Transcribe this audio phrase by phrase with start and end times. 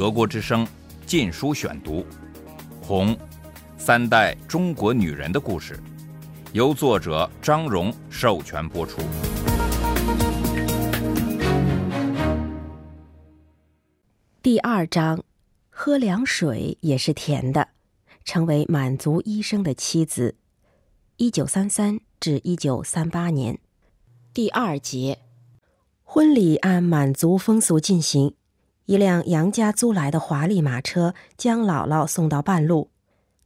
[0.00, 0.64] 德国之声
[1.04, 1.96] 《禁书选读》，
[2.80, 3.14] 《红》，
[3.76, 5.78] 三代中国女人的故事，
[6.54, 9.02] 由作者张荣授权播出。
[14.40, 15.22] 第二章，
[15.68, 17.68] 喝凉水也是甜的，
[18.24, 20.36] 成为满族医生的妻子。
[21.18, 23.58] 一九三三至一九三八年，
[24.32, 25.18] 第二节，
[26.02, 28.34] 婚礼按满族风俗进行。
[28.90, 32.90] 一辆杨家租来的华丽马车将姥姥送到半路，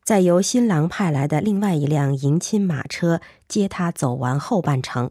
[0.03, 5.11] 再由新郎派来的另外一辆迎亲马车接他走完后半程。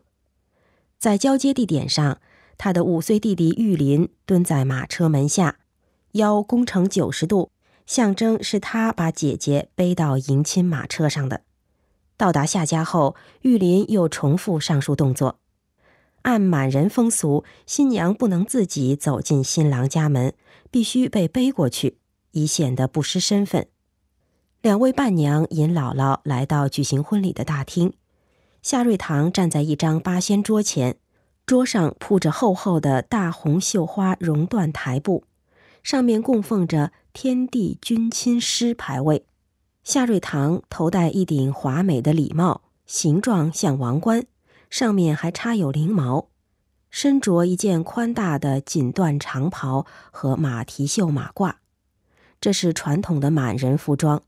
[0.97, 2.17] 在交接地点上，
[2.57, 5.57] 他的五岁弟弟玉林蹲在马车门下，
[6.13, 7.51] 腰弓成九十度，
[7.85, 11.41] 象征是他把姐姐背到迎亲马车上的。
[12.17, 15.37] 到达夏家后，玉林又重复上述动作。
[16.23, 20.33] 按满人风俗，新娘不能自己走进新郎家门，
[20.71, 21.99] 必须被背过去，
[22.31, 23.67] 以显得不失身份。
[24.61, 27.93] 两位伴娘引姥姥来到举行婚礼的大厅，
[28.61, 30.97] 夏瑞堂站在一张八仙桌前，
[31.45, 35.25] 桌上铺着厚厚的大红绣花绒缎台布，
[35.83, 39.25] 上面供奉着天地君亲师牌位。
[39.83, 44.23] 夏瑞堂头戴一顶华美的礼帽，形状像王冠。
[44.73, 46.29] 上面还插有翎毛，
[46.89, 51.57] 身着一件宽大的锦缎长袍和马蹄袖马褂，
[52.41, 54.23] 这是传统的满人服装，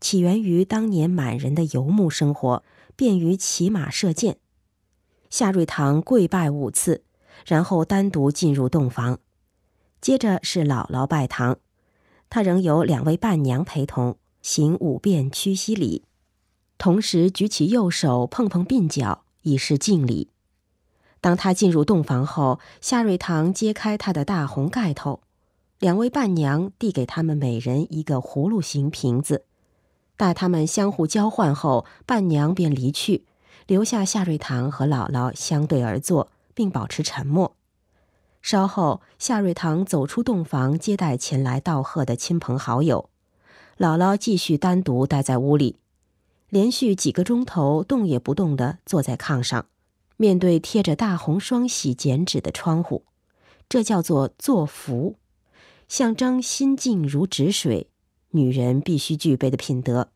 [0.00, 2.64] 起源于当年满人的游牧生活，
[2.96, 4.38] 便于骑马射箭。
[5.30, 7.04] 夏瑞堂跪拜五次，
[7.46, 9.20] 然后单独进入洞房，
[10.00, 11.58] 接着是姥姥拜堂，
[12.28, 16.02] 他仍有两位伴娘陪同，行五遍屈膝礼，
[16.78, 19.23] 同时举起右手碰碰鬓角。
[19.44, 20.28] 以示敬礼。
[21.22, 25.20] 当他进入洞房后，夏瑞堂揭开他的大红盖头，
[25.78, 29.46] 两位伴娘递给他们每人一个葫芦形瓶子。
[30.16, 33.24] 待他们相互交换后，伴娘便离去，
[33.66, 37.56] 留下夏瑞堂和姥姥相对而坐，并保持沉默。
[38.42, 43.08] 稍后，夏瑞堂走出洞房，接待前来道贺的亲朋好友。
[43.78, 45.78] 姥姥继续单独待在屋里。
[46.54, 49.66] 连续几个钟头动也不动地坐在炕上，
[50.16, 53.02] 面对贴着大红双喜剪纸的窗户，
[53.68, 55.16] 这叫做坐福，
[55.88, 57.88] 象征心静如止水，
[58.30, 60.10] 女人必须具备的品德。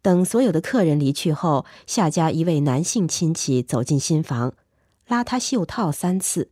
[0.00, 4.54] 等所有的客人离去后，夏家一位男性亲戚走进新房，
[5.06, 6.50] 拉他袖套三次，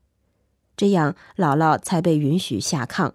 [0.77, 3.15] 这样姥姥才被允许下炕。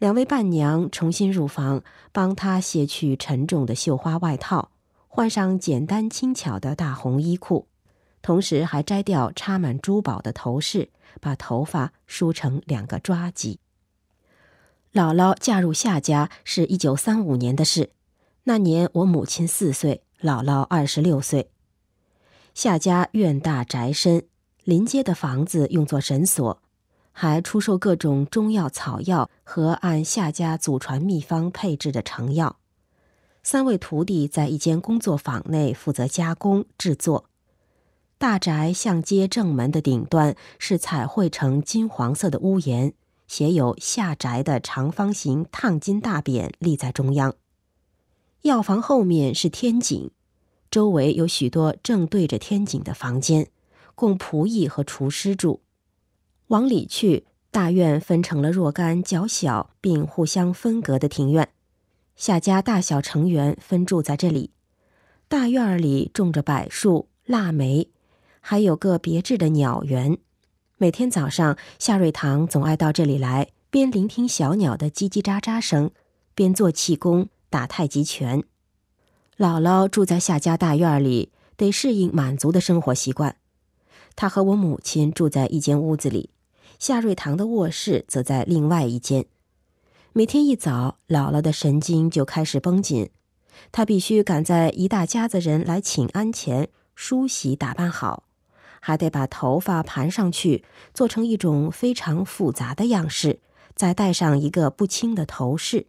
[0.00, 4.70] 两位伴娘重新入房，帮他卸去沉重的绣花外套，
[5.08, 7.66] 换上简单轻巧的大红衣裤，
[8.22, 10.88] 同时还摘掉插满珠宝的头饰，
[11.20, 13.58] 把头发梳成两个抓髻。
[14.94, 17.90] 姥姥嫁入夏家是一九三五年的事，
[18.44, 21.50] 那年我母亲四岁，姥姥二十六岁。
[22.54, 24.22] 夏家院大宅深，
[24.64, 26.62] 临街的房子用作诊所。
[27.12, 32.56] 还出售各种中药草药和按夏家祖传秘方配制的成药。
[33.42, 37.24] 三位徒弟在一间工作坊内负责加工制作。
[38.18, 42.92] 大宅向街正门的顶端是彩绘成金黄色的屋檐，
[43.26, 47.34] 写有“夏宅”的长方形烫金大匾立在中央。
[48.42, 50.10] 药房后面是天井，
[50.70, 53.48] 周围有许多正对着天井的房间，
[53.94, 55.62] 供仆役和厨师住。
[56.50, 61.48] 往里去，大院分成了若干较小并互相分隔的庭院，
[62.16, 64.50] 夏家大小成员分住在这里。
[65.28, 67.88] 大院里种着柏树、腊梅，
[68.40, 70.18] 还有个别致的鸟园。
[70.76, 75.92] 每天早上，夏瑞堂总爱到这里来，边聆听小鸟的叽叽喳喳声，
[76.34, 78.42] 边做气功、打太极拳。
[79.38, 83.36] 姥姥住在夏家大院里，得适应满族的生活习惯。
[84.16, 86.30] 她和我母亲住在一间屋子里。
[86.80, 89.26] 夏瑞堂的卧室则在另外一间。
[90.14, 93.10] 每天一早，姥姥的神经就开始绷紧，
[93.70, 98.22] 她必须赶在一大家子人来请安前梳洗打扮好，
[98.80, 100.64] 还得把头发盘上去，
[100.94, 103.40] 做成一种非常复杂的样式，
[103.76, 105.86] 再戴上一个不轻的头饰。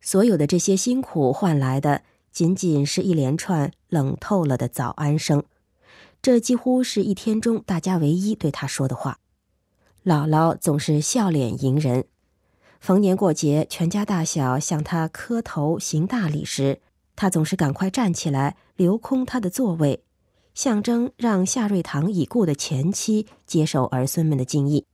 [0.00, 2.02] 所有的这些辛苦换来的，
[2.32, 5.44] 仅仅是一连串冷透了的早安声。
[6.20, 9.20] 这几乎是一天中大家唯一对他说的话。
[10.04, 12.04] 姥姥总是笑脸迎人，
[12.80, 16.80] 逢年过节，全家大小向她磕头行大礼时，
[17.16, 20.04] 她总是赶快站起来，留空她的座位，
[20.54, 24.86] 象征让夏瑞堂已故的前妻接受儿孙们的敬意。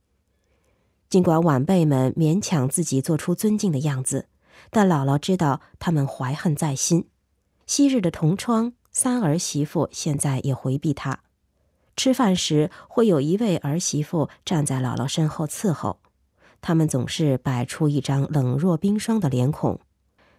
[1.07, 4.27] 尽管晚辈们勉强自己做出尊敬的样子，
[4.71, 7.07] 但姥姥知道他们怀恨在心。
[7.67, 11.19] 昔日的同窗三儿媳妇现在也回避他。
[11.95, 15.99] 吃饭时会有一位儿媳妇站在姥姥身后伺候，
[16.61, 19.79] 他们总是摆出一张冷若冰霜的脸孔。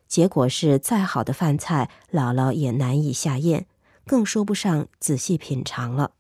[0.06, 3.66] 结果是，再好的饭菜，姥姥也难以下咽，
[4.06, 6.12] 更说不上仔细品尝了。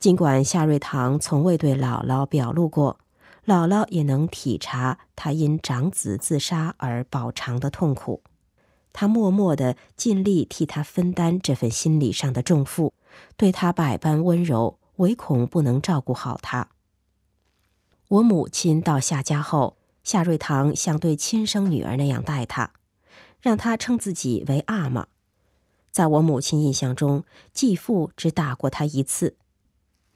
[0.00, 2.98] 尽管夏瑞堂从未对姥姥表露过，
[3.46, 8.22] 姥姥也能体察他因长子自杀而饱尝的痛苦。
[8.92, 12.92] 他默默地尽力替他分担这份心理上的重负，
[13.36, 16.68] 对他百般温柔，唯恐不能照顾好他。
[18.08, 22.72] 我母亲到夏家后，夏瑞堂像对亲生女儿那样待她。
[23.40, 25.06] 让她称自己为阿玛。
[25.92, 29.36] 在我母亲印象中，继父只打过他一次，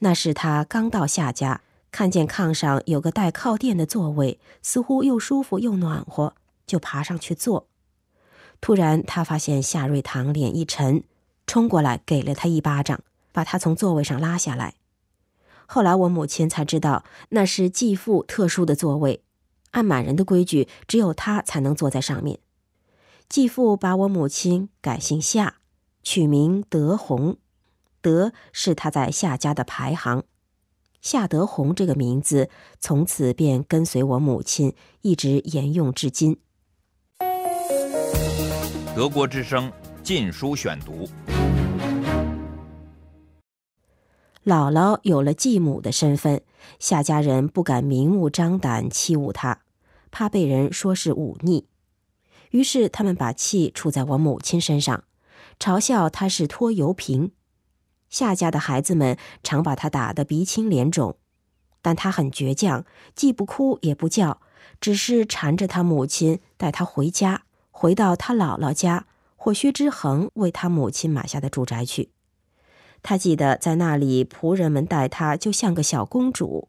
[0.00, 1.60] 那是他刚到夏家，
[1.93, 6.34] 看见炕上有个带靠垫的座位，似乎又舒服又暖和，
[6.66, 7.69] 就爬上去坐。
[8.60, 11.05] 突然，他发现夏瑞堂脸一沉，
[11.46, 13.00] 冲过来给了他一巴掌，
[13.32, 14.74] 把他从座位上拉下来。
[15.66, 19.22] 后来我母亲才知道，那是继父特殊的座位，
[19.70, 22.40] 按满人的规矩，只有他才能坐在上面。
[23.28, 25.56] 继父把我母亲改姓夏，
[26.02, 27.38] 取名德宏，
[28.02, 30.24] 德是他在夏家的排行。
[31.00, 36.38] 夏德宏这个名字从此便跟随我母亲，一直沿用至今。
[38.94, 39.70] 德国之声
[40.02, 41.08] 《禁书选读》。
[44.44, 46.42] 姥姥有了继母的身份，
[46.80, 49.60] 夏家人不敢明目张胆欺侮她，
[50.10, 51.68] 怕被人说是忤逆。
[52.50, 55.04] 于是他们把气出在我母亲身上，
[55.60, 57.30] 嘲笑她是拖油瓶。
[58.10, 61.16] 夏家的孩子们常把她打得鼻青脸肿，
[61.80, 62.84] 但她很倔强，
[63.14, 64.40] 既不哭也不叫，
[64.80, 69.06] 只是缠着她母亲带她回家，回到她姥姥家
[69.36, 72.10] 或薛之恒为她母亲买下的住宅去。
[73.02, 76.69] 他记得在那里，仆人们待他就像个小公主，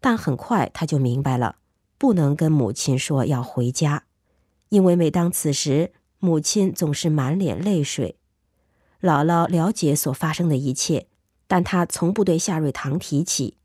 [0.00, 1.56] 但很快他就明白了，
[1.98, 4.04] 不能跟母亲说要回家。
[4.70, 8.16] 因为每当此时，母亲总是满脸泪水。
[9.02, 11.08] 姥姥了解所发生的一切，
[11.46, 13.58] 但她从不对夏瑞堂提起。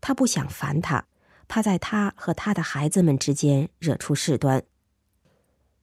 [0.00, 1.06] 她不想烦他，
[1.48, 4.62] 怕在他和他的孩子们之间惹出事端。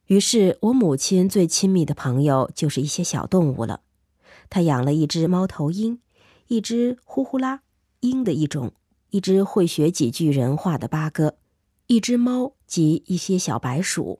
[0.05, 3.81] 于是，我母亲最亲密的朋友就是一些小动物了。
[4.51, 6.01] 他养了一只猫头鹰，
[6.47, 7.61] 一只呼呼啦
[8.01, 8.73] 鹰的一种，
[9.09, 11.37] 一只会学几句人话的八哥，
[11.87, 14.19] 一只猫及一些小白鼠。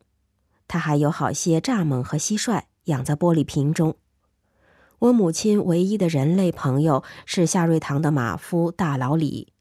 [0.70, 3.98] 他还有好些蚱蜢和蟋蟀养在玻璃瓶中。
[5.00, 9.52] 我母亲唯一的人类朋友是夏瑞堂的马夫大老李。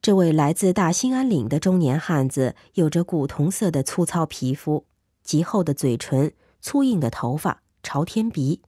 [0.00, 4.86] 这位来自大兴安岭的中年汉子，有着古铜色的粗糙皮肤、
[5.22, 8.62] 极厚的嘴唇、粗硬的头发、朝天鼻，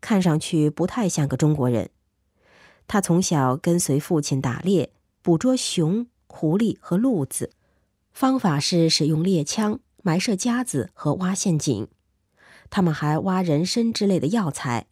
[0.00, 1.90] 看上去不太像个中国人。
[2.86, 4.92] 他从小跟随父亲打猎，
[5.22, 7.52] 捕捉熊、狐狸和鹿子，
[8.12, 9.80] 方法是使用猎枪。
[10.02, 11.86] 埋设夹子和挖陷阱，
[12.70, 14.86] 他们还挖人参之类的药材。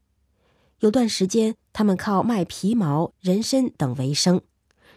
[0.81, 4.43] 有段时间，他们靠卖皮毛、人参等为生，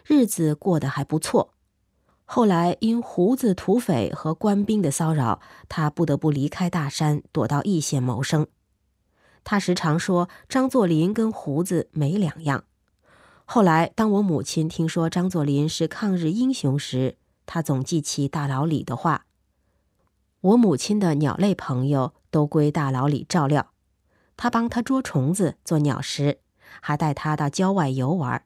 [0.04, 1.54] 日子过得还不错。
[2.26, 8.46] 后来因胡子土匪和官兵的骚扰，他不得不离开大山，躲到易县谋生。
[9.44, 12.64] 他时常说张作霖跟胡子没两样。
[13.44, 19.26] 后来，当我母亲听说张作霖是抗日英雄时，他总记起大老李的话。
[20.40, 23.72] 我母亲的鸟类朋友都归大老李照料，
[24.36, 26.38] 他帮他捉虫子、做鸟食，
[26.80, 28.44] 还带他到郊外游玩。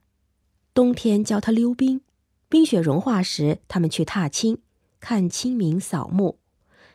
[0.74, 2.02] 冬天教他溜冰，
[2.48, 4.58] 冰雪融化时，他们去踏青，
[5.00, 6.38] 看清明扫墓；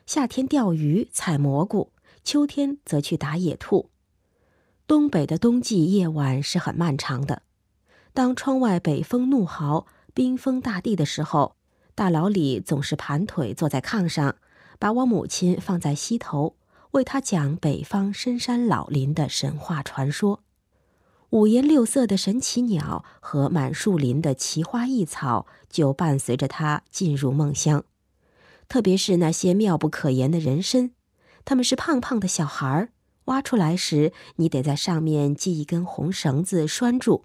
[0.06, 1.92] 夏天钓鱼、采蘑菇，
[2.24, 3.90] 秋天则去打野兔。
[4.88, 7.44] 东北的冬季夜晚是很漫长的，
[8.14, 11.56] 当窗外北风怒号、冰封大地的时候，
[11.96, 14.36] 大老李总是盘腿坐在炕上。
[14.80, 16.56] 把我母亲放在膝头，
[16.92, 20.42] 为她讲北方深山老林的神话传说，
[21.30, 27.86] 五颜六色的神奇鸟和满树林的奇花异草就伴随着他进入梦乡。
[28.68, 30.92] 特别是那些妙不可言的人参，
[31.46, 32.90] 他们是胖胖的小孩儿，
[33.26, 37.24] 挖出来时你得在上面系一根红绳子拴住，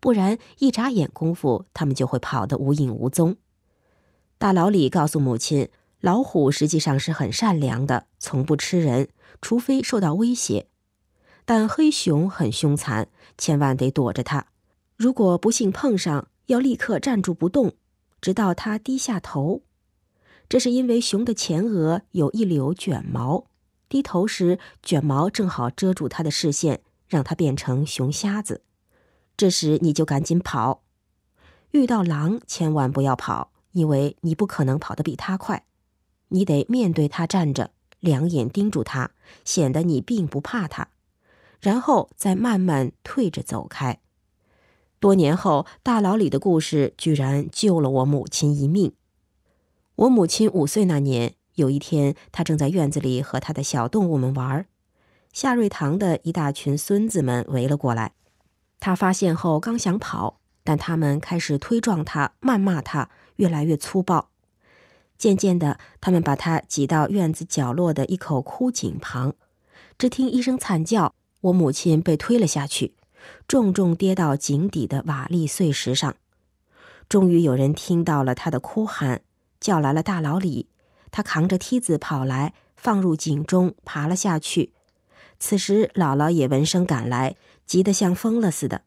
[0.00, 3.36] 不然一眨眼功夫，他们就会跑得无影无踪。
[4.38, 5.70] 大老李告诉母亲。
[6.00, 9.08] 老虎实际上是很善良的，从不吃人，
[9.40, 10.68] 除非受到威胁。
[11.46, 14.48] 但黑熊很凶残，千万得躲着它。
[14.98, 17.72] 如果不幸碰上，要立刻站住不动，
[18.20, 19.62] 直到它低下头。
[20.46, 23.46] 这是因为熊的前额有一绺卷毛，
[23.94, 28.62] 低头时卷毛正好遮住他的视线，让他变成熊瞎子。
[29.36, 30.82] 这时你就赶紧跑。
[31.70, 35.64] 遇到狼，千万不要跑，因为你不可能跑得比它快。
[36.30, 37.70] 你得面对它站着，
[38.00, 39.12] 两眼盯住它，
[39.44, 40.88] 显得你并不怕它，
[41.60, 44.00] 然后再慢慢退着走开。
[44.98, 48.94] 多年后，大牢里的故事居然救了我母亲一命。
[49.94, 54.66] 我母亲五岁那年，有一天，他正在院子里和他的小动物们玩，
[55.32, 58.12] 夏瑞堂的一大群孙子们围了过来。
[58.80, 60.40] 他发现后，刚想跑。
[60.66, 64.30] 但他们开始推撞他、谩骂他，越来越粗暴。
[65.18, 69.34] 渐渐的，他们把他挤到院子角落的一口枯井旁。
[69.98, 72.94] 只听一声惨叫，我母亲被推了下去，
[73.46, 76.14] 重重跌到井底的瓦砾碎石上。
[77.10, 79.20] 终于有人听到了他的哭喊，
[79.60, 80.68] 叫来了大老李。
[81.14, 84.72] 他扛着梯子跑来，放入井中，爬了下去。
[85.38, 88.82] 此时，姥姥也闻声赶来，急得像疯了似的。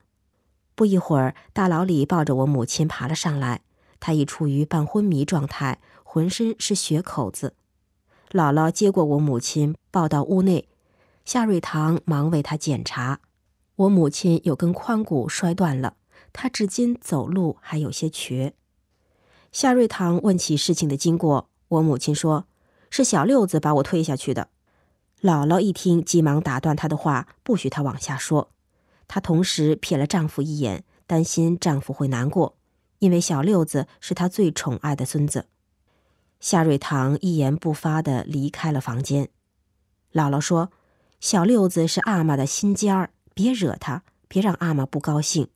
[0.75, 3.61] 不一会儿，大老李抱着我母亲爬了上来。
[4.01, 7.55] 他已处于半昏迷状态，浑身是血口子。
[8.31, 10.67] 姥姥接过我母亲，抱到屋内。
[11.23, 13.21] 夏瑞堂忙为他检查。
[13.77, 15.95] 我母亲有根髋骨摔断了，
[16.33, 18.53] 她至今走路还有些瘸。
[19.53, 22.45] 夏瑞堂问起事情的经过，我母亲说
[22.89, 24.49] ：“是小六子把我推下去的。”
[25.21, 28.51] 姥姥一听，急忙打断他的话，不许他往下说。
[29.07, 32.55] 她同时瞥了丈夫一眼，担心丈夫会难过，
[32.99, 35.47] 因为小六子是她最宠爱的孙子。
[36.39, 39.29] 夏瑞堂一言不发地离开了房间。
[40.13, 40.71] 姥姥说
[41.19, 45.47] ：“小六子是阿玛的心尖儿，别惹他，别让阿玛不高兴。”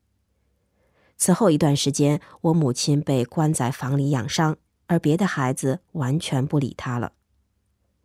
[1.17, 4.57] 此后一段时间，我母亲被关在房里养伤，
[4.91, 7.13] 而别的孩子完全不理他了。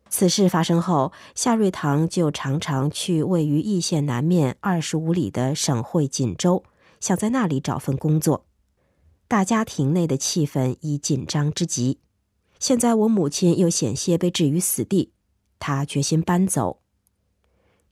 [0.07, 6.63] 此事发生后，夏瑞堂就常常去位于易县南面二十五里的省会锦州，
[7.01, 8.45] 想在那里找份工作。
[9.27, 11.99] 大家庭内的气氛已紧张之极。
[12.57, 15.11] 现在我母亲又险些被置于死地，
[15.59, 16.79] 他决心搬走。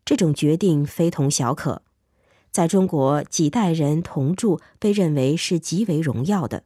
[0.05, 1.81] 这种决定非同小可，
[2.49, 6.63] 在中国几代人同住被认为是极为荣耀的。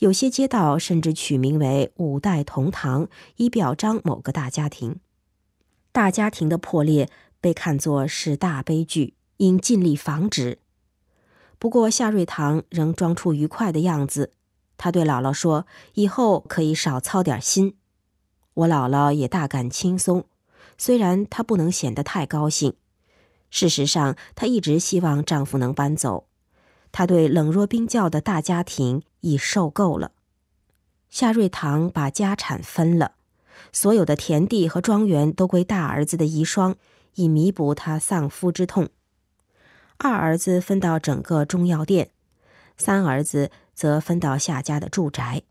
[0.00, 4.98] 有些街道甚至取名为“五代同堂”，以表彰某个大家庭。
[5.92, 10.58] 大家庭的破裂被看作是大悲剧，应尽力防止。
[11.58, 14.32] 不过夏瑞堂仍装出愉快的样子。
[14.78, 17.76] 他对姥姥说：“以后可以少操点心。”
[18.54, 20.24] 我姥姥也大感轻松，
[20.78, 22.72] 虽然她不能显得太高兴。
[23.50, 26.29] 事实上，她一直希望丈夫能搬走。
[26.92, 30.12] 他对冷若冰窖的大家庭已受够了。
[31.08, 33.12] 夏瑞堂把家产分了，
[33.72, 36.76] 所有的田地和庄园都归大儿子的遗孀，
[37.14, 38.88] 以弥补他丧夫之痛。
[39.98, 42.10] 二儿子分到整个中药店，
[42.76, 45.42] 三儿子则分到夏家的住宅。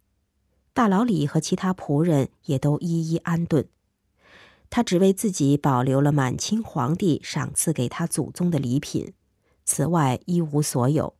[0.74, 3.67] 大老李和其他仆人也都一一安顿。
[4.69, 9.13] 他只为自己保留了满清皇帝赏赐给他祖宗的礼品，
[9.65, 11.15] 此外一无所有。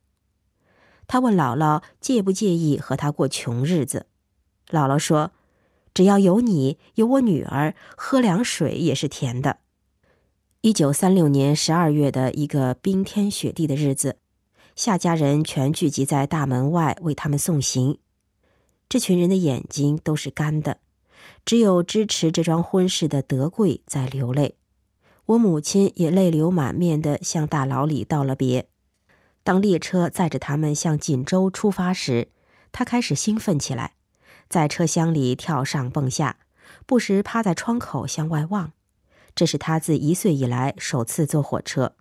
[1.12, 4.06] 他问姥姥介不介意和他过穷日子，
[4.68, 5.32] 姥姥说
[5.92, 9.58] ：“只要有你，有我女儿，喝凉水也是甜的。”
[10.62, 14.18] 一九三六年十二月的一个冰天雪地的日子，
[14.76, 17.98] 夏家人全聚集在大门外为他们送行。
[18.88, 20.78] 这群人的眼睛都是干的，
[21.44, 24.54] 只有支持这桩婚事的德贵在流泪。
[25.26, 28.68] 我母亲也泪流满面地向大牢里道了别。
[29.42, 32.28] 当列车载着他们向锦州出发时，
[32.72, 33.94] 他开始兴奋起来，
[34.48, 36.36] 在车厢里跳上蹦下，
[36.86, 38.72] 不时趴在窗口向外望。
[39.34, 41.94] 这是他自一岁以来首次坐火车。